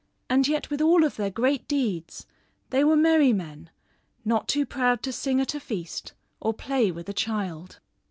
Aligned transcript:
And 0.31 0.47
yet 0.47 0.71
with 0.71 0.81
all 0.81 1.03
of 1.03 1.15
their 1.15 1.29
great 1.29 1.67
deeds 1.67 2.25
they 2.71 2.83
were 2.83 2.95
merry 2.95 3.33
men, 3.33 3.69
not 4.25 4.47
too 4.47 4.65
proud 4.65 5.03
to 5.03 5.11
sing 5.13 5.39
at 5.39 5.53
a 5.53 5.59
feast 5.59 6.13
or 6.39 6.55
play 6.55 6.89
with 6.91 7.07
a 7.07 7.13
child. 7.13 7.77